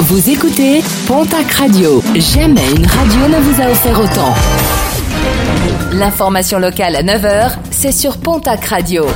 Vous 0.00 0.28
écoutez 0.28 0.82
Pontac 1.06 1.50
Radio. 1.52 2.02
Jamais 2.14 2.68
une 2.76 2.84
radio 2.84 3.28
ne 3.28 3.40
vous 3.40 3.62
a 3.62 3.70
offert 3.70 3.98
autant. 4.00 4.34
L'information 5.92 6.58
locale 6.58 6.96
à 6.96 7.02
9h, 7.02 7.52
c'est 7.70 7.92
sur 7.92 8.18
Pontac 8.18 8.64
Radio. 8.66 9.06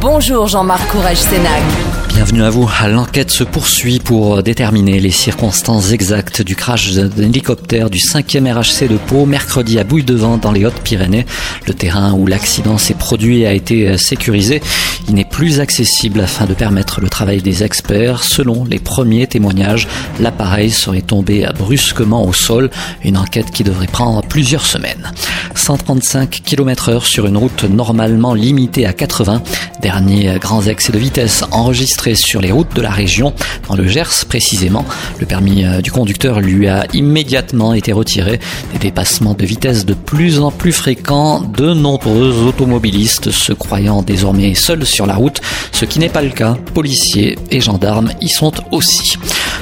Bonjour 0.00 0.46
Jean-Marc 0.46 0.86
Courage 0.88 1.16
Sénac. 1.16 1.62
Bienvenue 2.10 2.44
à 2.44 2.50
vous. 2.50 2.68
L'enquête 2.86 3.30
se 3.30 3.42
poursuit 3.42 3.98
pour 3.98 4.42
déterminer 4.42 5.00
les 5.00 5.10
circonstances 5.10 5.90
exactes 5.90 6.42
du 6.42 6.54
crash 6.54 6.92
d'un 6.92 7.24
hélicoptère 7.24 7.90
du 7.90 7.98
5e 7.98 8.52
RHC 8.52 8.88
de 8.88 8.98
Pau 8.98 9.26
mercredi 9.26 9.80
à 9.80 9.84
Bouille-de-Vent 9.84 10.36
dans 10.36 10.52
les 10.52 10.64
Hautes-Pyrénées. 10.64 11.26
Le 11.66 11.74
terrain 11.74 12.12
où 12.12 12.26
l'accident 12.26 12.78
s'est 12.78 12.94
produit 12.94 13.46
a 13.46 13.52
été 13.52 13.98
sécurisé. 13.98 14.62
Il 15.08 15.14
n'est 15.14 15.24
plus 15.24 15.60
accessible 15.60 16.20
afin 16.20 16.46
de 16.46 16.54
permettre 16.54 17.00
le 17.00 17.08
travail 17.08 17.42
des 17.42 17.62
experts. 17.62 18.24
Selon 18.24 18.64
les 18.64 18.78
premiers 18.78 19.26
témoignages, 19.26 19.86
l'appareil 20.20 20.70
serait 20.70 21.02
tombé 21.02 21.46
brusquement 21.58 22.26
au 22.26 22.32
sol. 22.32 22.70
Une 23.02 23.16
enquête 23.16 23.50
qui 23.50 23.64
devrait 23.64 23.86
prendre 23.86 24.22
plusieurs 24.22 24.64
semaines. 24.64 25.12
135 25.54 26.42
km 26.44 26.88
heure 26.88 27.06
sur 27.06 27.26
une 27.26 27.36
route 27.36 27.64
normalement 27.64 28.34
limitée 28.34 28.86
à 28.86 28.92
80. 28.92 29.42
Dernier 29.80 30.38
grand 30.40 30.66
excès 30.66 30.92
de 30.92 30.98
vitesse 30.98 31.44
enregistré 31.50 32.14
sur 32.14 32.40
les 32.40 32.52
routes 32.52 32.74
de 32.74 32.82
la 32.82 32.90
région, 32.90 33.32
dans 33.68 33.76
le 33.76 33.86
Gers 33.86 34.24
précisément. 34.28 34.84
Le 35.18 35.26
permis 35.26 35.64
euh, 35.64 35.80
du 35.80 35.90
conducteur 35.90 36.40
lui 36.40 36.68
a 36.68 36.86
immédiatement 36.92 37.74
été 37.74 37.92
retiré. 37.92 38.40
Des 38.72 38.78
dépassements 38.78 39.34
de 39.34 39.44
vitesse 39.44 39.84
de 39.84 39.94
plus 39.94 40.40
en 40.40 40.50
plus 40.50 40.72
fréquents, 40.72 41.40
de 41.40 41.72
nombreux 41.74 42.42
automobilistes 42.46 43.30
se 43.30 43.52
croyant 43.52 44.02
désormais 44.02 44.54
seuls 44.54 44.86
sur 44.86 45.06
la 45.06 45.14
route, 45.14 45.40
ce 45.72 45.84
qui 45.84 45.98
n'est 45.98 46.08
pas 46.08 46.22
le 46.22 46.30
cas. 46.30 46.56
Policiers 46.74 47.38
et 47.50 47.60
gendarmes 47.60 48.10
y 48.20 48.28
sont 48.28 48.52
aussi. 48.70 49.16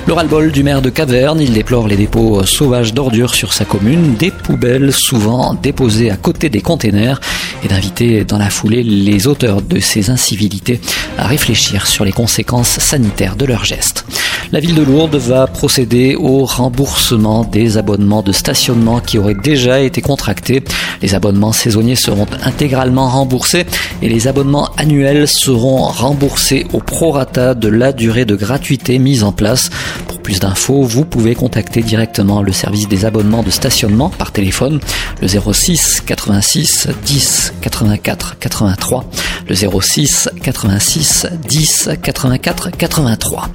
Le 0.06 0.14
ras-le-bol 0.14 0.50
du 0.50 0.64
maire 0.64 0.82
de 0.82 0.90
Caverne, 0.90 1.40
il 1.40 1.52
déplore 1.52 1.86
les 1.86 1.96
dépôts 1.96 2.44
sauvages 2.44 2.92
d'ordures 2.92 3.34
sur 3.34 3.52
sa 3.52 3.64
commune, 3.64 4.16
des 4.16 4.32
poubelles 4.32 4.92
souvent 4.92 5.54
déposées 5.54 6.10
à 6.10 6.16
côté 6.16 6.48
des 6.48 6.60
containers 6.60 7.20
et 7.64 7.68
d'inviter 7.68 8.24
dans 8.24 8.38
la 8.38 8.50
foulée 8.50 8.82
les 8.82 9.28
auteurs 9.28 9.62
de 9.62 9.78
ces 9.78 10.10
incivilités 10.10 10.80
à 11.18 11.28
réfléchir 11.28 11.86
sur 11.86 12.04
les 12.04 12.12
conséquences 12.12 12.80
sanitaires 12.80 13.36
de 13.36 13.44
leurs 13.44 13.64
gestes. 13.64 14.04
La 14.52 14.60
ville 14.60 14.74
de 14.74 14.82
Lourdes 14.82 15.16
va 15.16 15.46
procéder 15.46 16.14
au 16.14 16.44
remboursement 16.44 17.42
des 17.42 17.78
abonnements 17.78 18.20
de 18.20 18.32
stationnement 18.32 19.00
qui 19.00 19.16
auraient 19.16 19.32
déjà 19.32 19.80
été 19.80 20.02
contractés. 20.02 20.62
Les 21.00 21.14
abonnements 21.14 21.52
saisonniers 21.52 21.96
seront 21.96 22.26
intégralement 22.44 23.08
remboursés 23.08 23.64
et 24.02 24.10
les 24.10 24.28
abonnements 24.28 24.68
annuels 24.76 25.26
seront 25.26 25.84
remboursés 25.84 26.66
au 26.74 26.80
prorata 26.80 27.54
de 27.54 27.68
la 27.68 27.94
durée 27.94 28.26
de 28.26 28.36
gratuité 28.36 28.98
mise 28.98 29.24
en 29.24 29.32
place. 29.32 29.70
Pour 30.06 30.20
plus 30.20 30.38
d'infos, 30.38 30.82
vous 30.82 31.06
pouvez 31.06 31.34
contacter 31.34 31.80
directement 31.80 32.42
le 32.42 32.52
service 32.52 32.88
des 32.88 33.06
abonnements 33.06 33.42
de 33.42 33.50
stationnement 33.50 34.10
par 34.10 34.32
téléphone, 34.32 34.80
le 35.22 35.28
06 35.28 36.02
86 36.04 36.88
10 37.06 37.54
84 37.62 38.36
83, 38.38 39.06
le 39.48 39.54
06 39.54 40.28
86 40.42 41.26
10 41.48 41.88
84 42.02 42.70
83. 42.70 43.48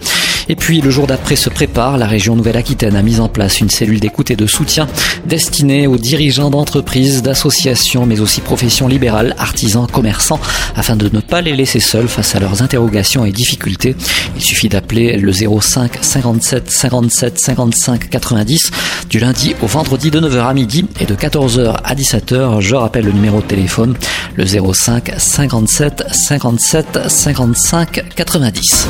Et 0.49 0.55
puis 0.55 0.81
le 0.81 0.89
jour 0.89 1.07
d'après 1.07 1.35
se 1.35 1.49
prépare, 1.49 1.97
la 1.97 2.07
région 2.07 2.35
Nouvelle-Aquitaine 2.35 2.95
a 2.95 3.01
mis 3.01 3.19
en 3.19 3.27
place 3.27 3.59
une 3.59 3.69
cellule 3.69 3.99
d'écoute 3.99 4.31
et 4.31 4.35
de 4.35 4.45
soutien 4.47 4.87
destinée 5.25 5.87
aux 5.87 5.97
dirigeants 5.97 6.49
d'entreprises, 6.49 7.21
d'associations, 7.21 8.05
mais 8.05 8.19
aussi 8.19 8.41
professions 8.41 8.87
libérales, 8.87 9.35
artisans, 9.37 9.87
commerçants, 9.91 10.39
afin 10.75 10.95
de 10.95 11.09
ne 11.11 11.19
pas 11.19 11.41
les 11.41 11.55
laisser 11.55 11.79
seuls 11.79 12.07
face 12.07 12.35
à 12.35 12.39
leurs 12.39 12.61
interrogations 12.61 13.25
et 13.25 13.31
difficultés. 13.31 13.95
Il 14.35 14.41
suffit 14.41 14.69
d'appeler 14.69 15.17
le 15.17 15.31
05 15.31 15.97
57 16.01 16.69
57 16.69 17.39
55 17.39 18.09
90 18.09 18.71
du 19.09 19.19
lundi 19.19 19.55
au 19.61 19.67
vendredi 19.67 20.11
de 20.11 20.19
9h 20.19 20.47
à 20.47 20.53
midi 20.53 20.85
et 20.99 21.05
de 21.05 21.15
14h 21.15 21.77
à 21.83 21.95
17h. 21.95 22.61
Je 22.61 22.75
rappelle 22.75 23.05
le 23.05 23.11
numéro 23.11 23.41
de 23.41 23.45
téléphone, 23.45 23.95
le 24.35 24.45
05 24.45 25.13
57 25.17 26.03
57 26.11 26.99
55 27.09 28.05
90. 28.15 28.87